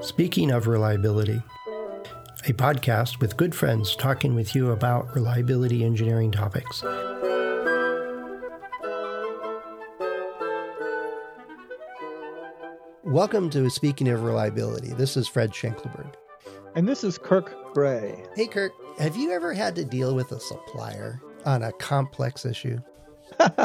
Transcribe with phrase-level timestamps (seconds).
[0.00, 1.42] Speaking of reliability,
[2.46, 6.82] a podcast with good friends talking with you about reliability engineering topics.
[13.04, 14.92] Welcome to Speaking of Reliability.
[14.94, 16.14] This is Fred Schenkelberg.
[16.74, 18.24] And this is Kirk Gray.
[18.34, 22.80] Hey, Kirk, have you ever had to deal with a supplier on a complex issue?
[23.38, 23.58] Let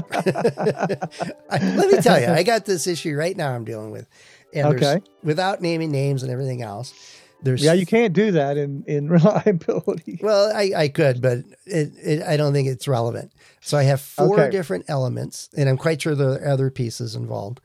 [1.52, 4.08] me tell you, I got this issue right now I'm dealing with.
[4.54, 5.02] And Okay.
[5.24, 6.94] without naming names and everything else,
[7.44, 10.20] there's Yeah, you can't do that in, in reliability.
[10.22, 13.32] Well, I, I could, but it, it, I don't think it's relevant.
[13.62, 14.50] So I have four Okay.
[14.52, 17.60] different elements, and I'm quite sure there are other pieces involved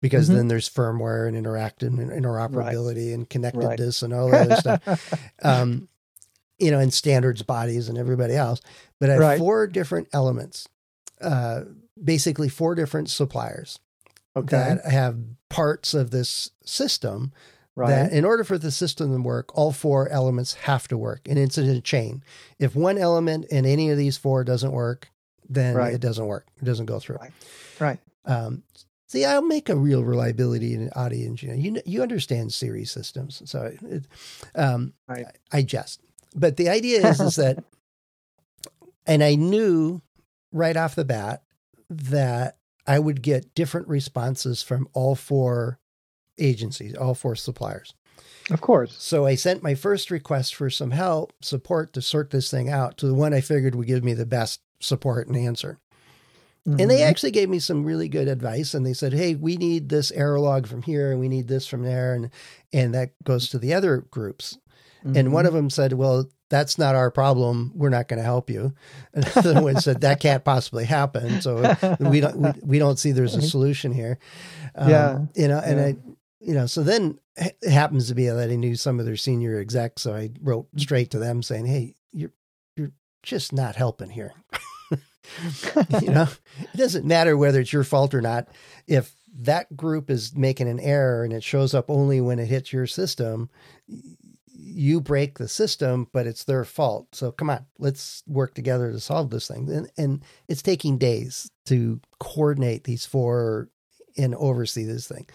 [0.00, 0.34] because Mhm.
[0.34, 4.80] then there's firmware and interactive and interoperability and connectedness and all that other stuff.
[5.42, 5.88] Um,
[6.58, 8.60] you know, and standards bodies and everybody else.
[9.00, 9.38] But I have Right.
[9.38, 10.68] four different elements,
[11.20, 11.62] uh,
[12.02, 13.78] basically four different suppliers
[14.36, 14.56] Okay.
[14.56, 15.16] that have
[15.48, 17.32] parts of this system
[17.76, 17.88] right.
[17.88, 21.20] that in order for the system to work, all four elements have to work.
[21.28, 22.22] And it's in a chain.
[22.58, 25.10] If one element in any of these four doesn't work,
[25.48, 25.92] then Right.
[25.94, 26.46] it doesn't work.
[26.60, 27.16] It doesn't go through.
[27.16, 27.32] Right.
[27.78, 27.98] right.
[28.24, 28.62] Um,
[29.08, 31.56] see, I'll make a real reliability and audio engineer.
[31.56, 34.06] You kn- you understand series systems, so it,
[34.54, 35.26] um, Right.
[35.52, 36.00] I jest.
[36.34, 37.62] But the idea is is that,
[39.06, 40.00] and I knew
[40.52, 41.42] right off the bat
[41.90, 45.78] that I would get different responses from all four
[46.38, 47.94] agencies, all four suppliers.
[48.50, 48.96] Of course.
[48.98, 52.96] So I sent my first request for some help, support to sort this thing out
[52.98, 55.78] to the one I figured would give me the best support and answer.
[56.64, 57.06] And they Mhm.
[57.06, 60.38] actually gave me some really good advice and they said, "Hey, we need this error
[60.38, 62.30] log from here and we need this from there and
[62.72, 64.58] and that goes to the other groups."
[65.04, 65.48] And one Mhm.
[65.48, 67.72] of them said, "Well, that's not our problem.
[67.74, 68.74] We're not going to help you."
[69.14, 71.40] Another one said, "That can't possibly happen.
[71.40, 74.18] So we don't we, we don't see there's a solution here."
[74.74, 75.18] Um, Yeah.
[75.34, 75.84] you know, and Yeah.
[75.86, 75.96] I,
[76.40, 79.58] you know, so then it happens to be that I knew some of their senior
[79.58, 82.32] execs, so I wrote straight to them saying, "Hey, you're
[82.76, 84.32] you're just not helping here."
[86.02, 86.28] you know,
[86.60, 88.48] it doesn't matter whether it's your fault or not.
[88.86, 92.72] If that group is making an error and it shows up only when it hits
[92.72, 93.48] your system,
[94.72, 97.14] you break the system, but it's their fault.
[97.14, 99.70] So come on, let's work together to solve this thing.
[99.70, 103.68] And, and it's taking days to coordinate these four
[104.16, 105.26] and oversee this thing.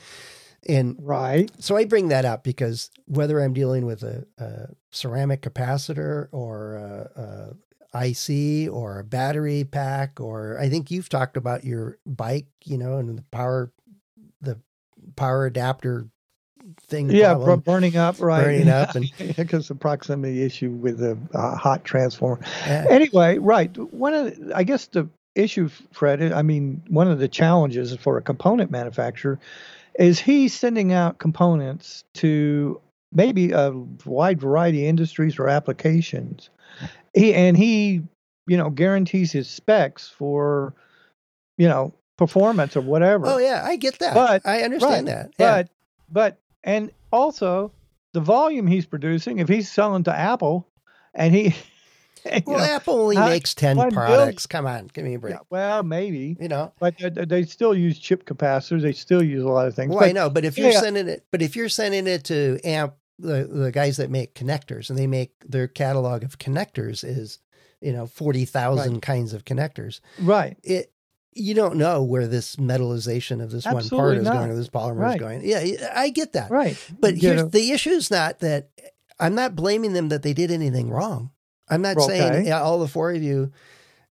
[0.68, 1.50] And right.
[1.60, 6.76] so I bring that up because whether I'm dealing with a, a ceramic capacitor or
[6.76, 7.56] a,
[7.94, 12.78] a IC or a battery pack, or I think you've talked about your bike, you
[12.78, 13.72] know, and the power,
[14.42, 14.60] the
[15.16, 16.10] power adapter
[16.88, 17.10] thing.
[17.10, 17.60] Yeah, problem.
[17.62, 18.44] burning up, right.
[18.44, 22.42] Burning up and- because the proximity issue with the uh, hot transformer.
[22.66, 22.86] Yeah.
[22.90, 23.76] Anyway, right.
[23.94, 28.18] One of the, I guess the issue, Fred, I mean, one of the challenges for
[28.18, 29.40] a component manufacturer
[29.98, 32.80] is he's sending out components to
[33.12, 33.72] maybe a
[34.06, 36.50] wide variety of industries or applications.
[37.14, 38.04] He and he,
[38.48, 40.74] you know, guarantees his specs for,
[41.58, 43.28] you know, performance or whatever.
[43.28, 44.14] Oh yeah, I get that.
[44.14, 45.32] But- I understand right, that.
[45.40, 45.64] Yeah.
[45.64, 45.70] But
[46.10, 47.72] but and also
[48.14, 50.68] the volume he's producing, if he's selling to Apple
[51.14, 51.56] and he
[52.46, 54.46] well, know, Apple only how- makes ten one products.
[54.46, 55.34] Come on, give me a break.
[55.34, 56.36] yeah, well, maybe.
[56.40, 56.74] You know.
[56.80, 58.82] But they, they still use chip capacitors.
[58.82, 59.92] They still use a lot of things.
[59.92, 60.80] Well, but, I know, but if you're yeah.
[60.82, 64.90] sending it, but if you're sending it to AMP, the the guys that make connectors,
[64.90, 67.40] and they make their catalog of connectors is,
[67.82, 70.02] you know, forty thousand kinds of connectors.
[70.20, 70.58] Right.
[70.64, 70.92] It
[71.38, 74.34] you don't know where this metallization of this one part is not.
[74.34, 75.42] going or this polymer is going.
[75.44, 76.50] Yeah, I get that.
[76.52, 76.78] Right.
[77.00, 78.70] But You here's know, the issue is not that
[79.20, 81.32] I'm not blaming them that they did anything wrong.
[81.70, 82.48] I'm not saying Okay.
[82.48, 83.52] yeah, all the four of you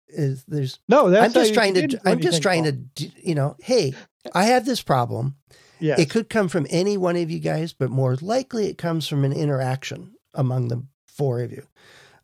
[0.08, 2.90] is there's no, that's I'm just trying to I'm just trying to wrong.
[2.94, 3.94] d- you know, hey,
[4.34, 5.36] I have this problem.
[5.78, 5.98] Yes.
[5.98, 9.24] It could come from any one of you guys, but more likely it comes from
[9.24, 11.66] an interaction among the four of you.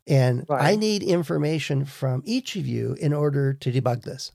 [0.05, 4.31] And I need information from each of you in order to debug this.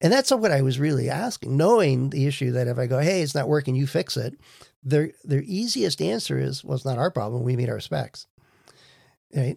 [0.00, 3.22] And that's what I was really asking, knowing the issue that if I go, hey,
[3.22, 4.38] it's not working, you fix it.
[4.82, 7.42] Their their easiest answer is, well, it's not our problem.
[7.42, 8.26] We meet our specs.
[9.34, 9.56] Right.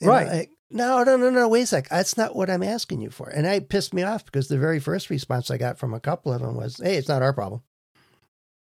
[0.00, 0.26] And Right.
[0.28, 1.48] I- no, no, no, no.
[1.48, 1.88] Wait a sec.
[1.88, 3.30] That's not what I'm asking you for.
[3.30, 6.30] And I pissed me off because the very first response I got from a couple
[6.30, 7.62] of them was, "Hey, it's not our problem."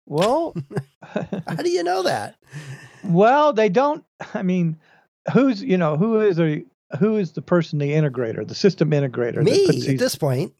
[0.06, 0.54] well,
[1.02, 2.36] How do you know that?
[3.04, 4.04] well, they don't.
[4.36, 4.78] I mean,
[5.34, 6.64] who's you know who is a
[7.00, 9.42] who is the person, the integrator, the system integrator?
[9.44, 10.54] Me puts at this point.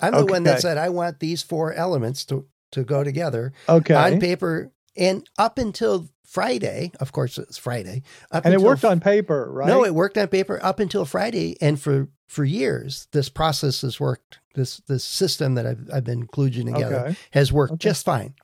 [0.00, 3.94] I'm the one that said I want these four elements to to go together okay,
[3.94, 8.02] on paper, and up until Friday, of course, it's Friday.
[8.30, 9.66] Up and it worked on paper, right?
[9.66, 13.98] No, it worked on paper up until Friday, and for for years, this process has
[13.98, 14.38] worked.
[14.54, 17.16] This this system that I've I've been kludging together Okay.
[17.30, 17.88] has worked Okay.
[17.88, 18.34] just fine.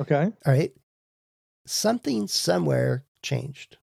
[0.00, 0.24] Okay.
[0.24, 0.72] All right.
[1.66, 3.76] something somewhere changed.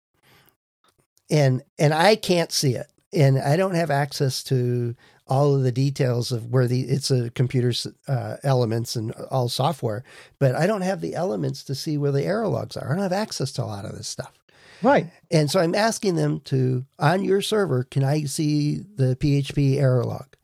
[1.30, 2.88] And and I can't see it.
[3.14, 4.96] And I don't have access to
[5.30, 7.72] all of the details of where the it's a computer
[8.08, 10.04] uh, elements and all software,
[10.40, 12.88] but I don't have the elements to see where the error logs are.
[12.92, 14.34] I don't have access to a lot of this stuff.
[14.82, 15.08] Right.
[15.30, 20.04] And so I'm asking them to on your server, can I see the PHP error
[20.04, 20.36] log?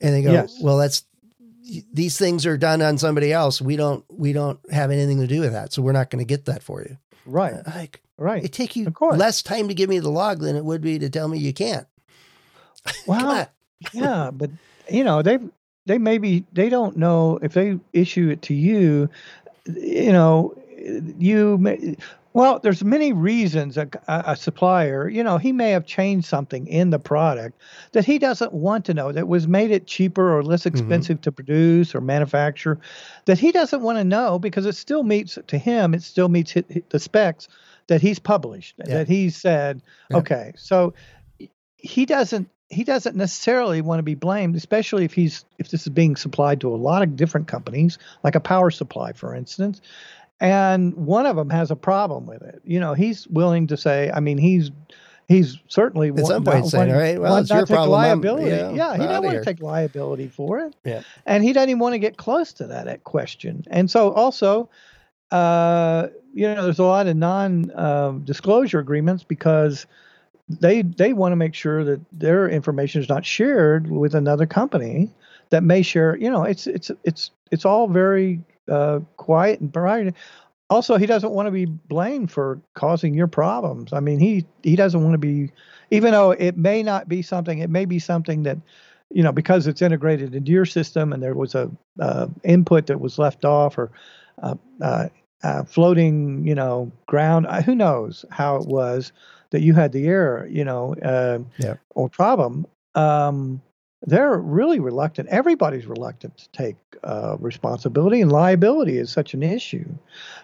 [0.00, 0.58] And they go, Yes.
[0.62, 1.04] well, that's
[1.92, 3.60] these things are done on somebody else.
[3.60, 6.28] We don't we don't have anything to do with that, so we're not going to
[6.28, 6.98] get that for you.
[7.26, 7.54] Right.
[7.66, 8.44] Like Right.
[8.44, 11.10] it take you less time to give me the log than it would be to
[11.10, 11.86] tell me you can't.
[13.08, 13.46] On.
[13.92, 14.50] Yeah, but
[14.90, 15.38] you know they
[15.86, 19.08] they maybe they don't know if they issue it to you.
[19.66, 20.54] You know,
[21.18, 21.96] you may.
[22.34, 26.90] Well, there's many reasons a, a supplier, you know, he may have changed something in
[26.90, 27.60] the product
[27.92, 30.76] that he doesn't want to know that was made it cheaper or less mm-hmm.
[30.76, 32.76] expensive to produce or manufacture
[33.26, 36.50] that he doesn't want to know because it still meets to him, it still meets
[36.50, 37.46] hit, hit the specs
[37.86, 38.94] that he's published, Yeah.
[38.94, 39.80] that he said,
[40.10, 40.16] Yeah.
[40.16, 40.92] okay, so
[41.76, 45.88] he doesn't he doesn't necessarily want to be blamed, especially if he's if this is
[45.88, 49.80] being supplied to a lot of different companies, like a power supply, for instance,
[50.40, 52.60] and one of them has a problem with it.
[52.64, 54.70] You know, he's willing to say, I mean, he's
[55.28, 57.92] he's certainly At some point saying, "All right, well, it's your to take problem.
[57.92, 58.50] Liability.
[58.50, 60.76] yeah, yeah, he doesn't want to take liability for it.
[60.84, 61.02] Yeah.
[61.24, 63.64] and he doesn't even want to get close to that at question.
[63.70, 64.68] And so also,
[65.30, 69.86] uh, you know, there's a lot of non-disclosure agreements because
[70.48, 75.10] they they want to make sure that their information is not shared with another company
[75.50, 76.16] that may share.
[76.16, 80.14] You know, it's it's it's it's all very uh, quiet and private.
[80.70, 83.92] Also, he doesn't want to be blamed for causing your problems.
[83.92, 85.50] I mean, he he doesn't want to be,
[85.90, 87.58] even though it may not be something.
[87.58, 88.58] It may be something that,
[89.10, 91.70] you know, because it's integrated into your system and there was a
[92.00, 93.92] uh, input that was left off or
[94.42, 95.08] uh, uh,
[95.42, 97.46] uh, floating, you know, ground.
[97.64, 99.12] Who knows how it was
[99.54, 101.74] that you had the error, you know, uh, Yeah.
[101.94, 102.66] or problem.
[102.96, 103.62] Um,
[104.02, 105.28] they're really reluctant.
[105.28, 109.86] Everybody's reluctant to take uh, responsibility, and liability is such an issue.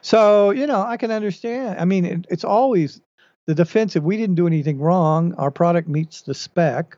[0.01, 1.79] So, you know, I can understand.
[1.81, 3.01] I mean, it, it's always
[3.47, 4.05] the defensive.
[4.05, 5.35] We didn't do anything wrong.
[5.35, 6.97] Our product meets the spec.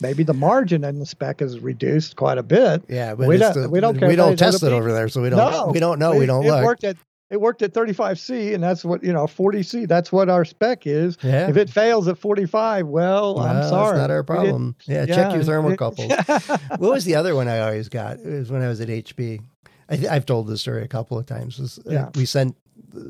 [0.00, 2.82] Maybe the margin in the spec is reduced quite a bit.
[2.88, 4.78] Yeah, but We don't- the- we don't care we don't test it people.
[4.78, 6.16] over there, so we don't No, we don't know.
[6.16, 6.64] We It- don't it look.
[6.64, 6.96] Worked at,
[7.30, 9.86] it worked at 35C, and that's what, you know, 40C.
[9.86, 11.16] That's what our spec is.
[11.22, 11.48] yeah.
[11.48, 13.96] If it fails at 45, well, Well, I'm sorry.
[13.96, 14.74] That's not our problem.
[14.86, 16.60] Yeah, check your thermocouples.
[16.78, 18.18] what was the other one I always got?
[18.18, 19.40] It was when I was at HP.
[19.88, 21.58] I th- I've told this story a couple of times.
[21.58, 22.56] Was, uh, we sent
[22.96, 23.00] uh,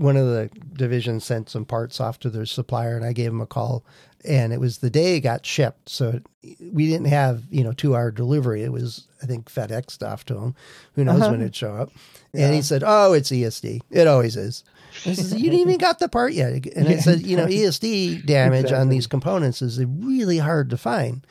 [0.00, 3.40] one of the divisions sent some parts off to their supplier, and I gave them
[3.40, 3.84] a call.
[4.24, 7.72] And it was the day it got shipped, so it, we didn't have you know
[7.72, 8.62] two hour delivery.
[8.62, 10.54] It was I think FedEx stuff to him.
[10.94, 11.30] Who knows Uh-huh.
[11.30, 11.90] when it'd show up?
[12.34, 13.80] And he said, "Oh, it's ESD.
[13.90, 14.62] It always is."
[15.06, 18.26] I said, "You didn't even got the part yet." And I said, "You know, ESD
[18.26, 21.26] damage on these components is really hard to find."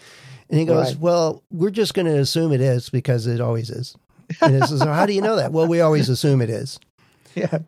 [0.49, 0.99] And he goes, Right.
[0.99, 3.95] Well, we're just going to assume it is because it always is.
[4.41, 5.51] And I says, How do you know that?
[5.51, 6.79] Well, we always assume it is.
[7.39, 7.59] Yeah,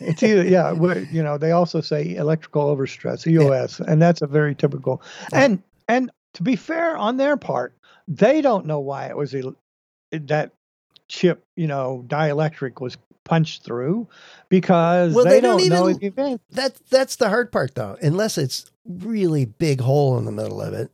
[0.00, 0.72] it's either yeah.
[1.10, 5.02] You know, they also say electrical overstress (EOS), and that's a very typical.
[5.32, 7.74] And and to be fair, on their part,
[8.08, 9.56] they don't know why it was el-
[10.12, 10.52] that
[11.08, 14.06] chip, you know, dielectric was punched through
[14.48, 16.40] because Well, they, they don't, don't know even- the event.
[16.50, 17.96] That that's the hard part though.
[18.02, 20.90] Unless it's really big hole in the middle of it.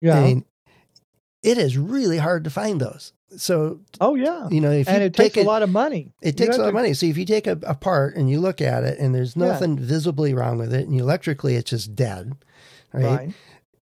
[0.00, 0.34] Yeah.
[1.44, 3.12] It is really hard to find those.
[3.36, 4.48] So, oh yeah.
[4.48, 6.12] you know, if And you it takes take a lot of money.
[6.22, 6.94] It takes a lot of money.
[6.94, 9.46] So if you take a, a part and you look at it and there's Yeah.
[9.48, 12.36] nothing visibly wrong with it and electrically it's just dead,
[12.92, 13.04] right?
[13.04, 13.32] Right.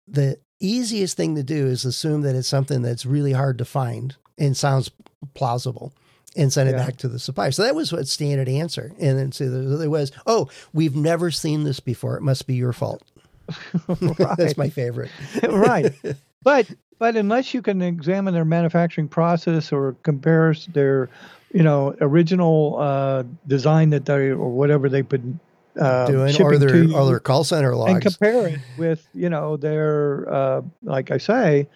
[0.07, 4.15] The easiest thing to do is assume that it's something that's really hard to find
[4.39, 4.89] and sounds
[5.35, 5.93] plausible
[6.35, 7.51] and send it back to the supplier.
[7.51, 8.91] So that was what standard answer.
[8.99, 12.17] And then so there was, oh, we've never seen this before.
[12.17, 13.03] It must be your fault.
[14.37, 15.11] That's my favorite.
[15.43, 15.93] right.
[16.43, 16.67] But
[16.99, 21.09] but unless you can examine their manufacturing process or compare their,
[21.53, 25.39] you know, original uh, design that they or whatever they've been
[25.79, 29.07] uh, Doing or their, to you, or their call center logs, and compare it with
[29.13, 31.67] you know their uh, like I say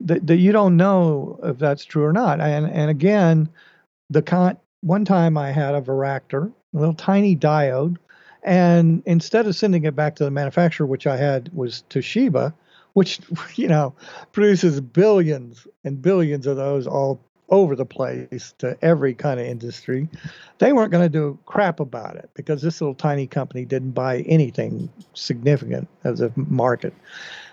[0.00, 2.40] that, that you don't know if that's true or not.
[2.40, 3.48] And and again,
[4.08, 7.98] the con one time I had a Varactor, a little tiny diode,
[8.42, 12.54] and instead of sending it back to the manufacturer, which I had was Toshiba,
[12.94, 13.20] which
[13.54, 13.94] you know
[14.32, 17.20] produces billions and billions of those all
[17.50, 20.08] over the place to every kind of industry.
[20.58, 24.20] They weren't going to do crap about it because this little tiny company didn't buy
[24.20, 26.94] anything significant as a market.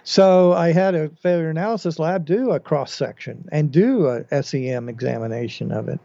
[0.03, 4.87] So I had a failure analysis lab do a cross section and do a SEM
[4.87, 5.99] examination of it.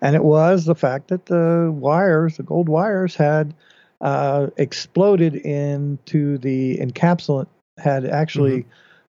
[0.00, 3.54] And it was the fact that the wires, the gold wires, had
[4.00, 8.68] uh, exploded into the encapsulant, had actually Mm-hmm.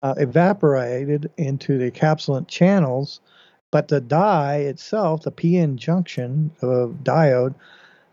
[0.02, 3.20] uh, evaporated into the encapsulant channels,
[3.70, 7.54] but the die itself, the PN junction of diode,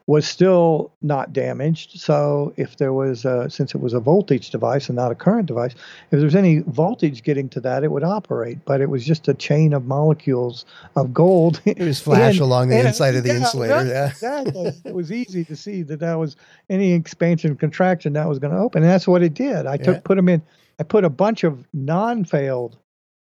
[0.07, 1.99] was still not damaged.
[1.99, 5.47] So if there was, a, since it was a voltage device and not a current
[5.47, 8.59] device, if there was any voltage getting to that, it would operate.
[8.63, 10.63] But it was just a chain of molecules
[10.95, 11.59] of gold.
[11.65, 13.85] It was flash And- along the inside of the yeah, insulator.
[13.85, 14.07] Yeah.
[14.09, 14.71] Exactly.
[14.85, 16.37] it was easy to see that that was
[16.69, 19.65] any expansion contraction that was going to open, and that's what it did.
[19.67, 20.01] I took Yeah.
[20.05, 20.41] put them in.
[20.79, 22.77] I put a bunch of non-failed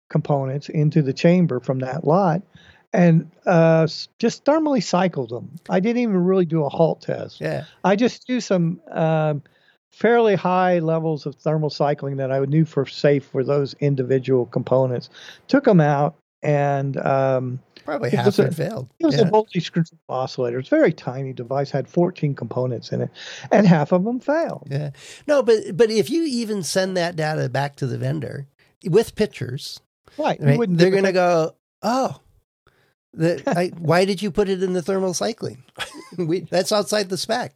[0.10, 2.42] components into the chamber from that lot,
[2.94, 3.88] and uh,
[4.20, 5.50] just thermally cycled them.
[5.70, 7.40] I didn't even really do a HALT test.
[7.40, 7.66] Yeah.
[7.84, 9.42] I just do some um,
[9.92, 15.10] fairly high levels of thermal cycling that I knew for safe for those individual components.
[15.48, 18.90] Took them out, and um, Probably half was of a- it failed.
[19.00, 19.28] it was yeah.
[19.28, 20.60] a voltage control oscillator.
[20.60, 23.10] It's a very tiny device, had 14 components in it,
[23.52, 24.68] and half of them failed.
[24.70, 24.92] Yeah.
[25.28, 28.48] No, but but if you even send that data back to the vendor
[28.86, 29.80] with pictures,
[30.18, 32.20] right, they're going to go, oh,
[33.14, 35.64] the, I, why did you put it in the thermal cycling?
[36.18, 37.54] we, that's outside the spec.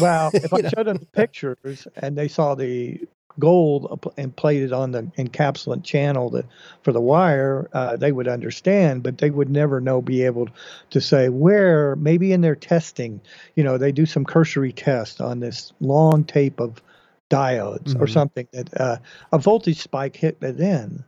[0.00, 0.68] Well, if I know.
[0.74, 3.00] showed them the pictures and they saw the
[3.38, 6.44] gold and plated on the encapsulant channel that,
[6.82, 10.48] for the wire, uh, they would understand, but they would never know, be able
[10.90, 13.20] to say where, maybe in their testing,
[13.56, 16.82] you know, they do some cursory test on this long tape of
[17.30, 18.12] diodes or Mhm.
[18.12, 18.98] something that uh,
[19.32, 21.02] a voltage spike hit it in.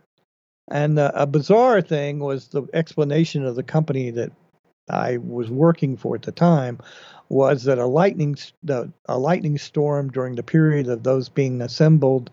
[0.69, 4.31] And uh, a bizarre thing was the explanation of the company that
[4.89, 6.79] I was working for at the time
[7.29, 12.29] was that a lightning the, a lightning storm during the period of those being assembled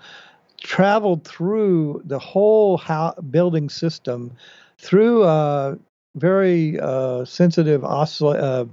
[0.61, 4.33] traveled through the whole ho- building system
[4.79, 5.79] through a
[6.15, 8.65] very uh, sensitive oscill- uh,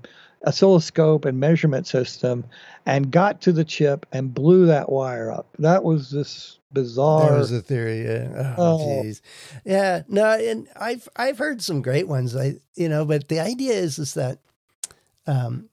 [0.46, 2.46] oscilloscope and measurement system
[2.86, 5.48] and got to the chip and blew that wire up.
[5.60, 7.32] That was this bizarre.
[7.32, 8.04] That was the theory.
[8.06, 8.56] Yeah.
[8.58, 9.04] Oh, Oh.
[9.04, 9.22] jeez.
[9.66, 10.04] Yeah.
[10.08, 12.36] No, and I've I've heard some great ones.
[12.36, 14.40] I you know, but the idea is is that,
[15.28, 15.70] um,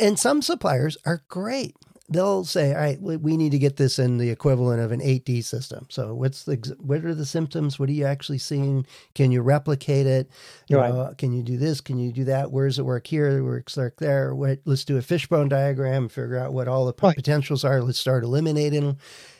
[0.00, 1.76] and some suppliers are great.
[2.10, 5.40] They'll say, "All right, we need to get this in the equivalent of an 8D
[5.40, 5.86] system.
[5.88, 7.78] So, what's the what are the symptoms?
[7.78, 8.84] What are you actually seeing?
[9.14, 10.28] Can you replicate it?
[10.68, 10.92] You Right.
[10.92, 11.80] know, can you do this?
[11.80, 12.52] Can you do that?
[12.52, 13.28] Where does it work here?
[13.38, 14.34] It Works like there?
[14.34, 14.58] What?
[14.66, 16.10] Let's do a fishbone diagram.
[16.10, 17.16] Figure out what all the Right.
[17.16, 17.80] potentials are.
[17.80, 18.96] Let's start eliminating them.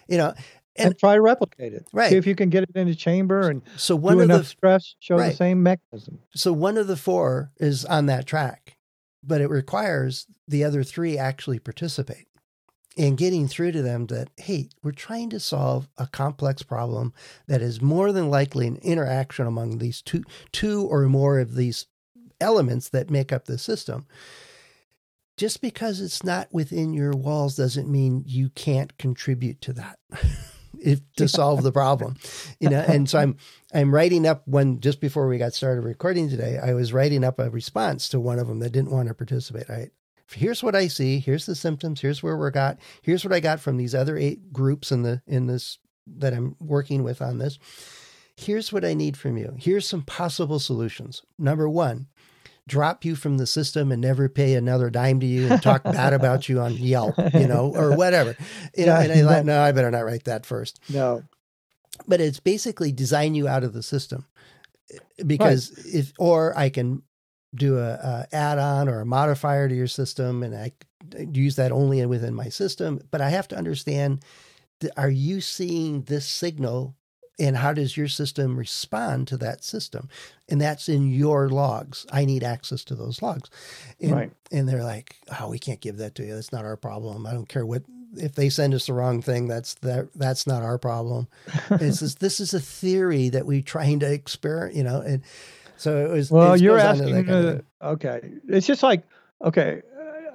[0.08, 0.32] You know,
[0.76, 1.86] and, try to replicate it.
[1.92, 2.08] Right.
[2.10, 4.40] See if you can get it in a chamber and so one do of enough
[4.40, 5.30] the stress, show right.
[5.32, 6.18] the same mechanism.
[6.34, 8.76] so one of the four is on that track,
[9.22, 12.26] but it requires the other three actually participate
[12.96, 17.12] in getting through to them that hey, we're trying to solve a complex problem
[17.46, 20.22] that is more than likely an interaction among these two
[20.52, 21.86] two or more of these
[22.40, 24.06] elements that make up the system.
[25.36, 29.98] Just because it's not within your walls doesn't mean you can't contribute to that.
[30.80, 32.16] If, to solve the problem,
[32.60, 33.36] you know, and so I'm
[33.72, 36.58] I'm writing up when just before we got started recording today.
[36.58, 39.68] I was writing up a response to one of them that didn't want to participate.
[39.70, 39.92] Right.
[40.32, 41.18] Here's what I see.
[41.18, 42.00] Here's the symptoms.
[42.00, 42.78] Here's where we're got.
[43.02, 46.56] Here's what I got from these other eight groups in the in this that I'm
[46.60, 47.58] working with on this.
[48.36, 49.54] Here's what I need from you.
[49.58, 51.22] Here's some possible solutions.
[51.38, 52.08] Number one,
[52.66, 56.12] drop you from the system and never pay another dime to you and talk bad
[56.12, 58.36] about you on Yelp, you know, or whatever.
[58.76, 61.22] You know, and I thought, no, I better not write that first No.
[62.08, 64.26] but it's basically design you out of the system
[64.92, 67.02] eh, because if or i can
[67.54, 70.72] do a, a add-on or a modifier to your system and I
[71.18, 73.00] use that only within my system.
[73.10, 74.20] But i have to understand
[74.96, 76.94] are you seeing this signal
[77.38, 80.08] and how does your system respond to that system?
[80.48, 82.06] And that's in your logs.
[82.12, 83.50] I need access to those logs.
[84.00, 84.32] And, Right.
[84.52, 86.34] and they're like oh we can't give that to you.
[86.34, 87.26] That's not our problem.
[87.26, 87.82] I don't care what
[88.16, 91.28] if they send us the wrong thing that's that that's not our problem.
[91.70, 95.22] It's just, this is a theory that we're trying to experiment you know and
[95.84, 97.30] so it was Well, it you're goes on to asking.
[97.30, 97.60] uh,
[97.92, 99.04] okay, it's just like
[99.44, 99.82] okay.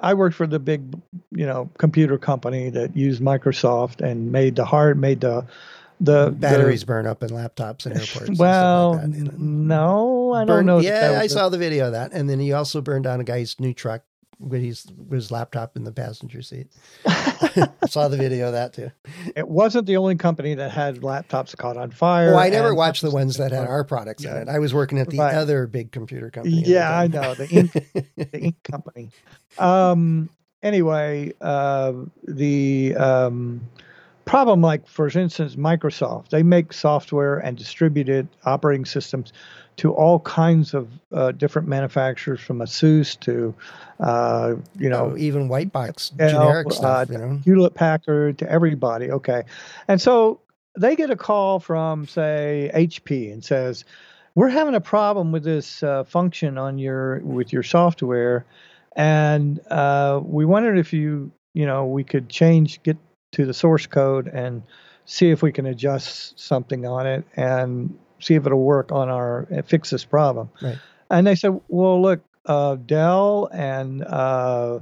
[0.01, 0.95] I worked for the big,
[1.31, 5.45] you know, computer company that used Microsoft and made the hard, made the
[5.99, 10.47] the batteries burn up in laptops and airports and well, like that, no, I don't
[10.47, 10.79] Burned- know.
[10.79, 13.59] yeah i saw the video of that and then he also burned down a guy's
[13.59, 14.03] new truck
[14.39, 16.67] with his, with his laptop in the passenger seat
[17.05, 18.91] I saw the video of that too
[19.35, 22.29] It wasn't the only company that had laptops caught on fire.
[22.29, 24.97] well i never watched the ones that had our products in it i was working
[24.99, 25.35] at the Right.
[25.35, 27.71] other big computer company Yeah, I know the ink,
[28.15, 29.09] the ink company.
[29.57, 30.29] Um.
[30.61, 31.93] Anyway, uh,
[32.27, 33.61] the um,
[34.25, 39.31] problem, like for instance, Microsoft, they make software and distributed operating systems
[39.79, 43.55] to all kinds of uh, different manufacturers, from ASUS to,
[44.01, 47.09] uh, you know, Oh, even white box generic uh, stuff.
[47.09, 49.09] You know, Hewlett Packard to everybody.
[49.09, 49.43] Okay.
[49.87, 50.41] And so
[50.77, 53.85] they get a call from, say, HP and says,
[54.35, 58.45] we're having a problem with this uh, function on your with your software,
[58.95, 62.97] and uh, we wondered if you you know we could change get
[63.31, 64.63] to the source code and
[65.05, 69.47] see if we can adjust something on it and see if it'll work on our
[69.65, 70.49] fix this problem.
[70.61, 70.77] Right.
[71.09, 74.79] And they said, well, look, uh, Dell and uh,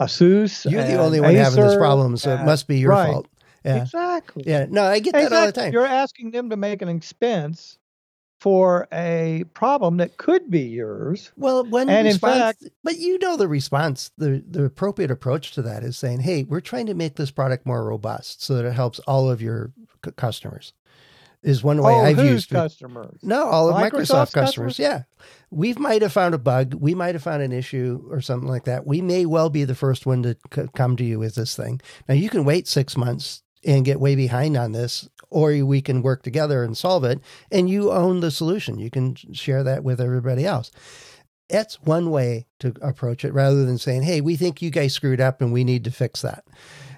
[0.00, 0.70] Asus.
[0.70, 3.12] you're the only one having this problem, so it must be your right.
[3.12, 3.26] fault.
[3.64, 4.44] Yeah, Exactly.
[4.46, 4.66] yeah.
[4.68, 5.72] No, I get that all the time.
[5.72, 7.78] You're asking them to make an expense
[8.40, 11.32] for a problem that could be yours.
[11.36, 15.62] Well, one And in fact, but you know the response, the the appropriate approach to
[15.62, 18.74] that is saying, "Hey, we're trying to make this product more robust so that it
[18.74, 19.72] helps all of your
[20.04, 20.72] c- customers."
[21.42, 23.20] Is one way oh, I've used customers?
[23.22, 24.76] No, all of Microsoft, Microsoft's customers.
[24.76, 24.78] customers?
[24.78, 25.02] Yeah.
[25.50, 26.74] We might have found a bug.
[26.74, 28.86] We might have found an issue or something like that.
[28.86, 31.80] We may well be the first one to c- come to you with this thing.
[32.08, 36.02] Now, you can wait six months and get way behind on this, or we can
[36.02, 38.78] work together and solve it, and you own the solution.
[38.78, 40.70] You can share that with everybody else.
[41.48, 45.20] That's one way to approach it rather than saying, hey, we think you guys screwed
[45.20, 46.44] up and we need to fix that.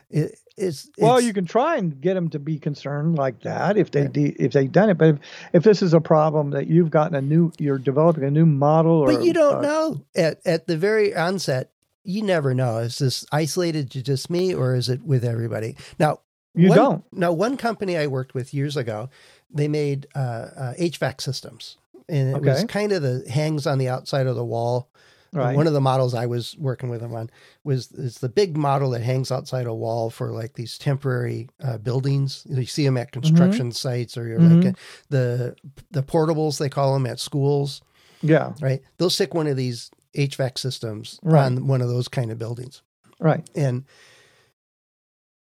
[0.09, 3.76] It, it's, Well, it's- you can try and get them to be concerned like that
[3.76, 4.99] if they de- if they've done it.
[4.99, 5.19] But if,
[5.55, 8.93] if this is a problem that you've gotten a new, you're developing a new model,
[8.93, 11.71] or But you don't uh, know at at the very onset.
[12.05, 12.79] You never know.
[12.79, 15.76] Is this isolated to just me, or is it with everybody?
[15.99, 16.21] Now
[16.55, 17.05] You one, don't.
[17.12, 19.11] Now, one company I worked with years ago,
[19.52, 21.76] they made uh, uh, HVAC systems,
[22.09, 24.88] and it was kind of the hangs on the outside of the wall.
[25.33, 25.55] Right.
[25.55, 27.31] One of the models I was working with them on
[27.63, 31.79] was it's the big model that hangs outside a wall for like these temporary uh,
[31.79, 32.45] buildings.
[32.51, 34.73] You see them at construction sites, or you're like uh,
[35.09, 35.57] the
[35.93, 37.81] the portables they call them at schools
[38.23, 38.83] yeah, right?
[38.99, 41.45] They'll stick one of these HVAC systems Right.
[41.47, 42.83] on one of those kind of buildings.
[43.21, 43.49] right.
[43.54, 43.85] And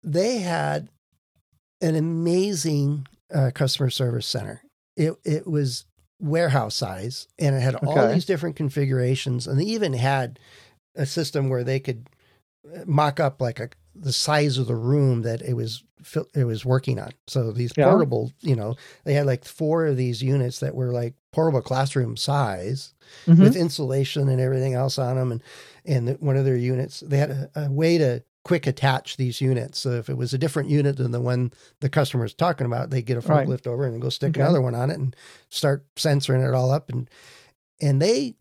[0.02, 0.88] they had
[1.80, 4.62] an amazing uh, customer service center.
[4.96, 5.84] It, it was
[6.18, 9.46] warehouse size and it had all these different configurations.
[9.46, 10.38] And they even had
[10.94, 12.08] a system where they could
[12.74, 15.82] uh, mock up like a, the size of the room that it was
[16.34, 17.10] it was working on.
[17.26, 17.84] So these Yeah.
[17.86, 22.16] portable, you know, they had like four of these units that were like portable classroom
[22.16, 22.94] size
[23.26, 23.40] Mhm.
[23.40, 25.32] with insulation and everything else on them.
[25.32, 25.42] And
[25.84, 29.78] and one of their units, they had a, a way to quick attach these units.
[29.80, 32.90] So if it was a different unit than the one the customer was talking about,
[32.90, 33.46] they get a Right.
[33.48, 34.40] forklift over and go stick Okay.
[34.40, 35.16] another one on it and
[35.48, 36.88] start censoring it all up.
[36.88, 37.10] And
[37.80, 38.36] and they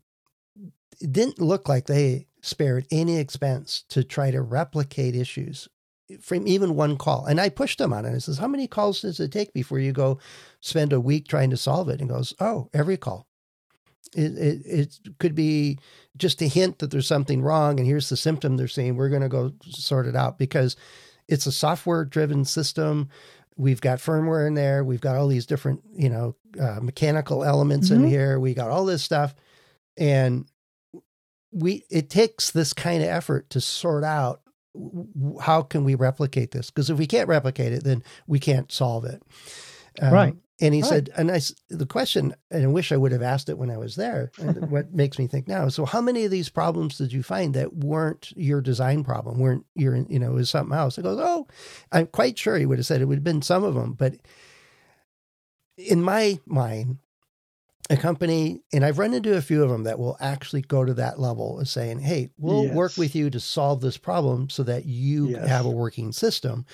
[1.00, 5.68] it didn't look like they spared any expense to try to replicate issues
[6.20, 7.26] from even one call.
[7.26, 8.14] And I pushed them on it.
[8.14, 10.18] I says, How many calls does it take before you go
[10.60, 12.00] spend a week trying to solve it?
[12.00, 13.25] And goes, Oh, every call.
[14.14, 15.78] It, it, it could be
[16.16, 17.78] just a hint that there's something wrong.
[17.78, 20.76] And here's the symptom they're seeing we're going to go sort it out because
[21.28, 23.08] it's a software driven system.
[23.56, 24.84] We've got firmware in there.
[24.84, 28.08] We've got all these different, you know, uh, mechanical elements in Mhm.
[28.08, 28.38] here.
[28.38, 29.34] We got all this stuff.
[29.96, 30.46] And
[31.52, 34.42] we, it takes this kind of effort to sort out
[35.40, 36.70] how can we replicate this?
[36.70, 39.22] Because if we can't replicate it, then we can't solve it.
[40.02, 40.36] Um, Right.
[40.58, 43.58] And he said, and I, the question, and I wish I would have asked it
[43.58, 44.30] when I was there.
[44.38, 47.52] And what makes me think now, so how many of these problems did you find
[47.54, 50.96] that weren't your design problem, weren't your, you know, it was something else?
[50.96, 51.46] It goes, oh,
[51.92, 53.92] I'm quite sure he would have said it would have been some of them.
[53.92, 54.14] But
[55.76, 56.98] in my mind,
[57.88, 60.94] a company, and I've run into a few of them that will actually go to
[60.94, 64.86] that level of saying, hey, we'll work with you to solve this problem so that
[64.86, 65.46] you Yes.
[65.48, 66.66] have a working system,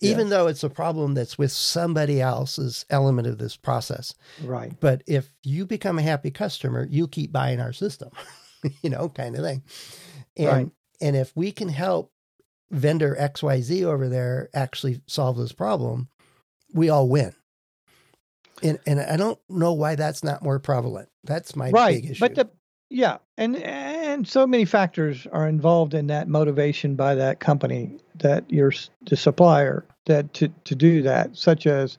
[0.00, 0.30] even Yes.
[0.30, 4.14] though it's a problem that's with somebody else's element of this process.
[4.42, 4.72] Right.
[4.80, 8.10] But if you become a happy customer, you keep buying our system,
[8.82, 9.62] you know, kind of thing.
[10.36, 10.70] And Right.
[11.00, 12.12] and if we can help
[12.70, 16.08] vendor XYZ over there actually solve this problem,
[16.74, 17.34] we all win.
[18.62, 21.08] And and I don't know why that's not more prevalent.
[21.24, 22.02] That's my right.
[22.02, 22.20] big issue.
[22.20, 22.50] But the
[22.88, 28.44] yeah, and and so many factors are involved in that motivation by that company that
[28.48, 31.98] you're the supplier that to to do that, such as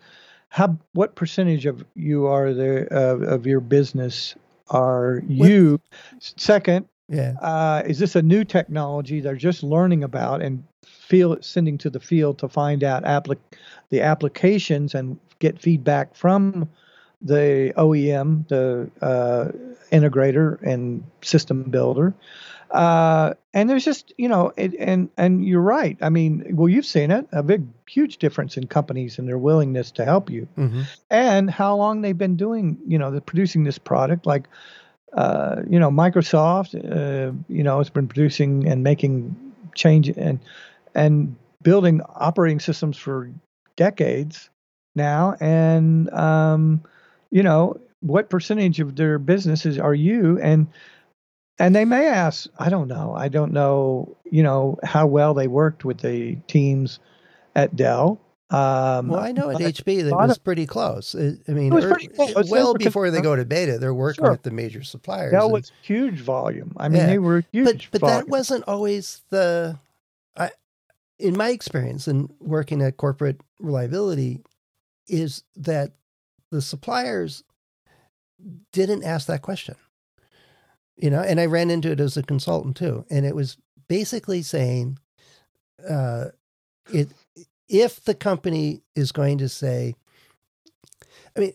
[0.49, 4.35] how what percentage of you are there of of your business
[4.69, 5.79] are you?
[6.19, 7.33] Second, yeah.
[7.41, 11.99] uh, is this a new technology they're just learning about and feel sending to the
[11.99, 13.37] field to find out applic-
[13.89, 16.69] the applications and get feedback from
[17.21, 19.51] the OEM, the uh,
[19.91, 22.13] integrator and system builder,
[22.71, 25.97] Uh, and there's just you know, it, and and you're right.
[26.01, 29.91] I mean, well, you've seen it a big, huge difference in companies and their willingness
[29.91, 33.79] to help you, hmm and how long they've been doing you know, the, producing this
[33.79, 34.25] product.
[34.25, 34.49] Like,
[35.13, 39.35] uh, you know, Microsoft, uh, you know, has been producing and making
[39.73, 40.39] change and
[40.93, 43.31] and building operating systems for
[43.77, 44.49] decades
[44.95, 46.81] now, and um,
[47.31, 50.67] you know, what percentage of their businesses are you and
[51.59, 55.47] and they may ask i don't know i don't know you know how well they
[55.47, 56.99] worked with the teams
[57.55, 61.13] at dell um, Well, I know at HP that was of- pretty close.
[61.15, 62.49] I mean, It was pretty close.
[62.49, 64.31] well before they go to beta, they're working Sure.
[64.31, 65.31] with the major suppliers.
[65.31, 68.63] dell and- was huge volume i mean Yeah, they were huge but but that wasn't
[68.67, 69.77] always the
[70.37, 70.51] I
[71.19, 74.39] in my experience in working at corporate reliability
[75.09, 75.91] is that
[76.51, 77.43] the suppliers
[78.71, 79.75] didn't ask that question.
[80.95, 83.05] You know and i ran into it as a consultant too.
[83.09, 83.57] And it was
[83.87, 84.97] basically saying
[85.87, 86.25] uh
[86.91, 87.09] it
[87.69, 89.93] if the company is going to say
[91.35, 91.53] i mean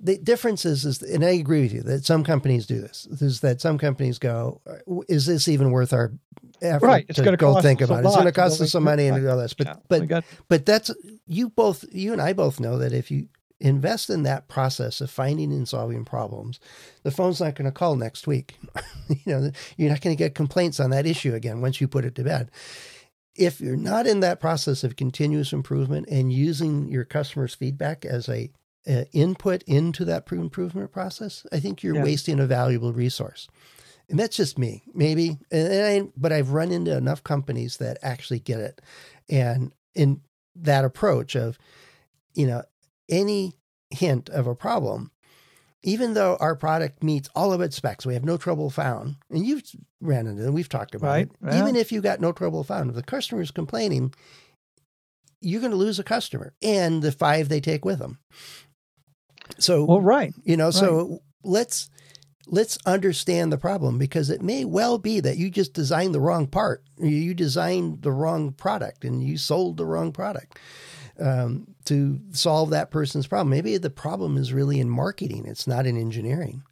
[0.00, 3.40] the difference is, is and i agree with you that some companies do this is
[3.40, 4.60] that some companies go
[5.08, 6.12] is this even worth our
[6.60, 8.06] effort Right, it's to go cost think about it?
[8.06, 9.54] It's going to cost us some money and all this.
[9.54, 10.90] But Yeah, but but that's
[11.26, 13.28] you both you and I both know that if you
[13.62, 16.58] invest in that process of finding and solving problems,
[17.04, 18.56] the phone's not going to call next week.
[19.08, 22.04] you know, you're not going to get complaints on that issue again once you put
[22.04, 22.50] it to bed.
[23.34, 28.28] If you're not in that process of continuous improvement and using your customers' feedback as
[28.28, 28.50] a,
[28.86, 32.04] a input into that improvement process, I think you're Yeah.
[32.04, 33.48] wasting a valuable resource.
[34.10, 35.38] And that's just me, maybe.
[35.50, 38.82] And I, but I've run into enough companies that actually get it,
[39.30, 40.20] and in
[40.56, 41.56] that approach of,
[42.34, 42.62] you know,
[43.08, 43.54] any
[43.90, 45.10] hint of a problem,
[45.82, 49.16] even though our product meets all of its specs, we have no trouble found.
[49.30, 49.62] And you've
[50.00, 51.36] ran into it, we've talked about Right, it.
[51.44, 51.60] yeah.
[51.60, 54.14] Even if you got no trouble found, if the customer is complaining,
[55.40, 58.18] you're going to lose a customer and the five they take with them.
[59.58, 61.90] So, well right you know, so let's
[62.46, 66.46] let's understand the problem because it may well be that you just designed the wrong
[66.46, 66.84] part.
[66.96, 70.58] You designed the wrong product and you sold the wrong product
[71.20, 73.50] um, to solve that person's problem.
[73.50, 75.44] Maybe the problem is really in marketing.
[75.46, 76.62] It's not in engineering.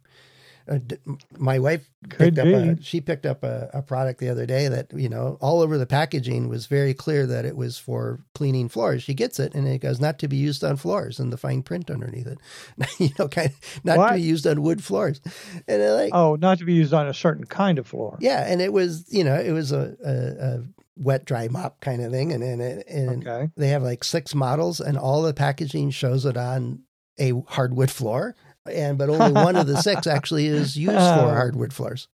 [0.69, 0.97] Uh, d-
[1.37, 4.67] my wife Could picked up a, she picked up a, a product the other day
[4.67, 8.69] that you know all over the packaging was very clear that it was for cleaning
[8.69, 9.01] floors.
[9.01, 11.63] She gets it and it goes not to be used on floors and the fine
[11.63, 12.37] print underneath it,
[12.99, 15.19] you know, kind of not to be used on wood floors.
[15.67, 18.61] And like, oh not to be used on a certain kind of floor yeah, and
[18.61, 20.63] it was you know it was a, a, a
[21.01, 24.79] wet dry mop kind of thing, and and, and okay they have like six models,
[24.79, 26.83] and all the packaging shows it on
[27.19, 28.35] a hardwood floor,
[28.65, 31.29] and but only one of the six actually is used for uh-huh.
[31.33, 32.07] hardwood floors.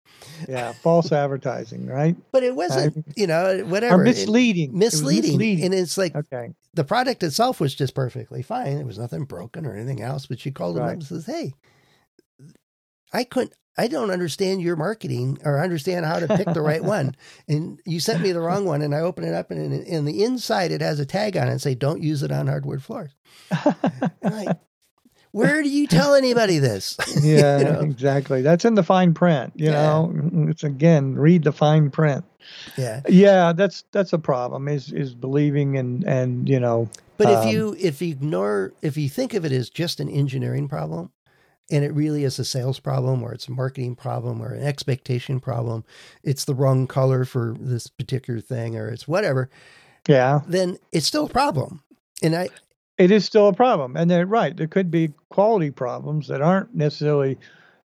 [0.47, 4.01] yeah false advertising right But it wasn't, you know, whatever.
[4.01, 5.31] It- misleading It misleading.
[5.31, 5.65] misleading.
[5.65, 8.77] And it's like okay the product itself was just perfectly fine.
[8.77, 10.27] There was nothing broken or anything else.
[10.27, 11.53] But she called him up and says, Hey,
[13.11, 17.15] I couldn't, I don't understand your marketing or understand how to pick the right one.
[17.47, 18.81] And you sent me the wrong one.
[18.81, 21.51] And I open it up and in, the inside, it has a tag on it
[21.51, 23.11] and say, Don't use it on hardwood floors.
[24.21, 24.57] Like,
[25.31, 26.97] where do you tell anybody this?
[27.21, 27.79] Yeah, You know?
[27.81, 28.41] exactly.
[28.41, 29.53] That's in the fine print.
[29.55, 29.71] You Yeah.
[29.71, 30.13] know,
[30.49, 32.25] it's again read the fine print.
[32.77, 33.01] yeah.
[33.07, 34.67] Yeah, that's that's a problem.
[34.67, 36.89] Is is believing and and you know.
[37.17, 40.09] But if um, you if you ignore if you think of it as just an
[40.09, 41.11] engineering problem,
[41.69, 45.39] and it really is a sales problem or it's a marketing problem or an expectation
[45.39, 45.83] problem,
[46.23, 49.49] it's the wrong color for this particular thing or it's whatever,
[50.07, 51.81] yeah, then it's still a problem.
[52.23, 52.49] And I
[52.97, 54.55] it is still a problem, and they're right.
[54.57, 57.37] There could be quality problems that aren't necessarily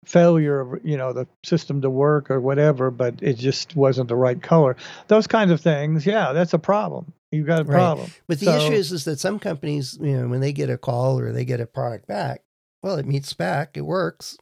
[0.05, 4.17] failure of you know the system to work or whatever, but it just wasn't the
[4.17, 4.77] right color.
[5.09, 6.07] Those kinds of things.
[6.07, 7.13] Yeah, that's a problem.
[7.33, 7.75] You've got a Right.
[7.75, 8.11] problem.
[8.29, 10.79] but the So- issue is is that some companies, you know, when they get a
[10.79, 12.43] call or they get a product back,
[12.85, 14.37] well, it meets spec, it works.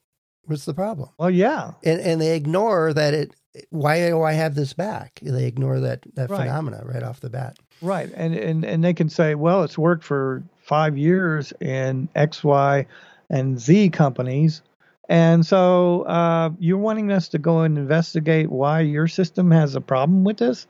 [0.46, 1.10] What's the problem?
[1.18, 3.34] Well, yeah, And and they ignore that it
[3.70, 5.20] why do I have this back?
[5.22, 6.40] They ignore that that Right.
[6.40, 7.58] phenomena right off the bat.
[7.80, 8.10] Right.
[8.14, 12.86] And, and and they can say, well, it's worked for five years in X, Y,
[13.30, 14.62] and Z companies.
[15.08, 19.80] And so uh, you're wanting us to go and investigate why your system has a
[19.80, 20.66] problem with this.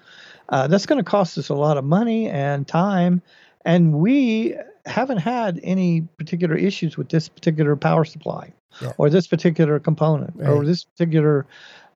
[0.49, 3.23] Uh, that's going to cost us a lot of money and time.
[3.65, 8.93] And we haven't had any particular issues with this particular power supply Yeah.
[8.99, 11.47] or this particular component or this particular,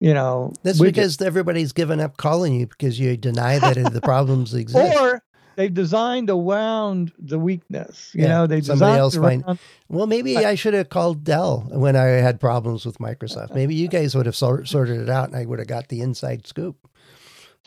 [0.01, 0.85] you know, That's widget.
[0.85, 4.97] because everybody's given up calling you because you deny that the problems exist.
[5.01, 5.21] or
[5.57, 8.11] they've designed around the weakness.
[8.15, 11.25] You Yeah, know, they somebody designed else around, find- Well, maybe I should have called
[11.25, 13.55] Dell when I had problems with Microsoft.
[13.55, 16.03] Maybe you guys would have sor- sorted it out, and I would have got the
[16.03, 16.77] inside scoop.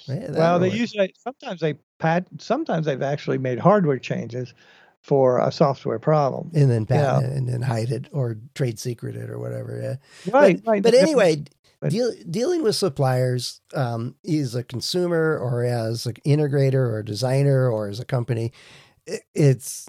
[0.05, 4.53] Yeah, Well, they would- usually sometimes they pat sometimes they've actually made hardware changes
[5.02, 6.52] for a software problem.
[6.54, 7.32] and then patent yeah.
[7.32, 9.80] it and then hide it or trade secret it or whatever.
[9.82, 10.32] Yeah.
[10.34, 10.84] Right, but, right.
[10.84, 11.44] But anyway,
[11.88, 17.70] deal, dealing with suppliers um, as a consumer or as an integrator or a designer
[17.70, 18.52] or as a company,
[19.10, 19.88] i- it's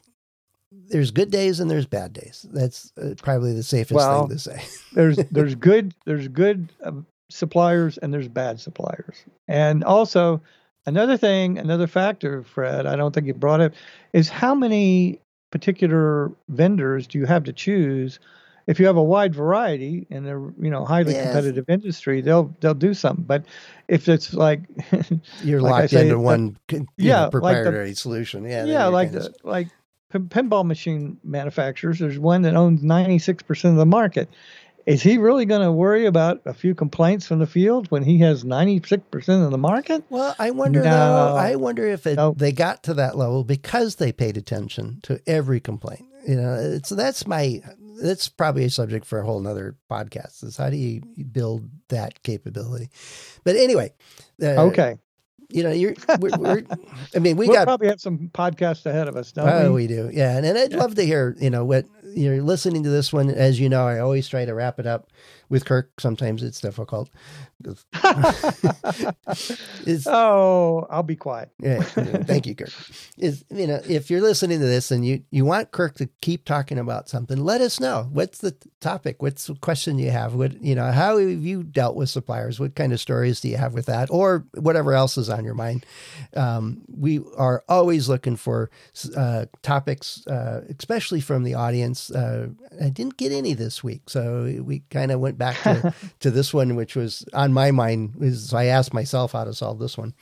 [0.72, 2.46] there's good days and there's bad days.
[2.52, 4.62] That's uh, probably the safest Well, thing to say.
[4.92, 9.16] there's there's good there's good um, suppliers and there's bad suppliers.
[9.48, 10.40] And also
[10.86, 13.72] another thing, another factor, Fred, I don't think you brought up,
[14.12, 18.18] is how many particular vendors do you have to choose?
[18.66, 21.24] If you have a wide variety in a you know highly Yes.
[21.24, 23.24] competitive industry, they'll they'll do something.
[23.24, 23.44] But
[23.88, 24.60] if it's like
[25.42, 28.44] You're like locked say, into the- one con- yeah, know, like the- proprietary solution.
[28.44, 28.64] Yeah.
[28.66, 29.68] yeah, like kinda the, like
[30.12, 31.98] pinball machine manufacturers.
[31.98, 34.28] There's one that owns 96% of the market.
[34.86, 38.18] Is he really going to worry about a few complaints from the field when he
[38.18, 40.04] has 96% of the market?
[40.10, 40.90] Well, I wonder No.
[40.90, 41.36] though.
[41.36, 42.34] I wonder if it, No.
[42.36, 46.04] they got to that level because they paid attention to every complaint.
[46.26, 47.62] You know, it's that's my
[48.02, 50.42] that's probably a subject for a whole nother podcast.
[50.44, 52.88] Is how do you build that capability?
[53.44, 53.92] But anyway,
[54.42, 54.96] uh, Okay,
[55.50, 55.94] You know, you're.
[56.20, 56.62] We're, we're,
[57.16, 57.64] I mean, we we will got.
[57.66, 59.82] probably have some podcasts ahead of us, don't Oh, we?
[59.82, 60.78] we do, yeah, and, and I'd Yeah.
[60.78, 61.34] love to hear.
[61.40, 63.30] You know, what you're listening to this one.
[63.30, 65.08] As you know, I always try to wrap it up
[65.50, 66.00] with Kirk.
[66.00, 67.10] Sometimes it's difficult.
[69.86, 71.50] It's, oh, I'll be quiet.
[71.60, 72.70] Yeah, thank you, Kirk.
[73.18, 76.44] Is you know, if you're listening to this and you you want Kirk to keep
[76.44, 78.08] talking about something, let us know.
[78.10, 79.22] What's the topic?
[79.22, 80.34] What's the question you have?
[80.34, 80.90] What you know?
[80.90, 82.58] How have you dealt with suppliers?
[82.58, 85.54] What kind of stories do you have with that, or whatever else is on your
[85.54, 85.84] mind?
[86.34, 88.70] Um, we are always looking for
[89.16, 92.10] uh, topics, uh, especially from the audience.
[92.10, 92.48] Uh,
[92.80, 96.54] I didn't get any this week, so we kind of went back to, to this
[96.54, 98.36] one, which was on my mind.
[98.38, 100.14] So I asked myself how to solve this one.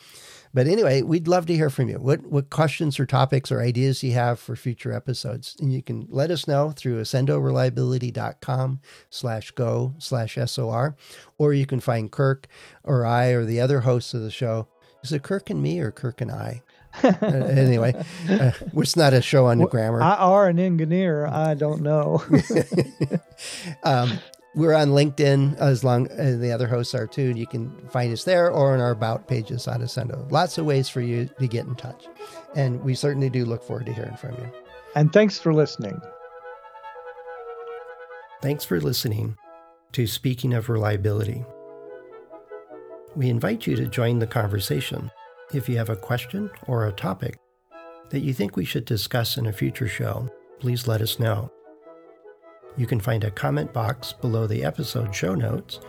[0.55, 1.99] But anyway, we'd love to hear from you.
[1.99, 5.57] What what questions or topics or ideas you have for future episodes?
[5.61, 10.97] And you can let us know through accendoreliability.com slash go slash SOR.
[11.37, 12.49] Or you can find Kirk
[12.83, 14.69] or I or the other hosts of the show.
[15.03, 16.63] Is it Kirk and me or Kirk and I?
[17.01, 17.95] Uh, anyway,
[18.29, 20.03] uh, it's not a show on the grammar.
[20.03, 21.27] I are an engineer.
[21.27, 22.25] I don't know.
[23.85, 24.19] um,
[24.59, 27.33] we're on LinkedIn as long as the other hosts are too.
[27.37, 30.29] You can find us there or on our about pages on Accendo.
[30.33, 32.07] Lots of ways for you to get in touch.
[32.57, 34.51] And we certainly do look forward to hearing from you.
[34.97, 36.01] and thanks for listening.
[38.43, 39.37] Thanks for listening
[39.93, 41.45] to Speaking of Reliability.
[43.15, 45.13] We invite you to join the conversation.
[45.55, 47.39] If you have a question or a topic
[48.11, 51.53] that you think we should discuss in a future show, please let us know.
[52.77, 55.81] You can find a comment box below the episode show notes,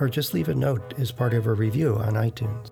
[0.00, 2.71] or just leave a note as part of a review on iTunes.